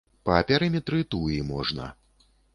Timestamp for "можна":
1.53-1.93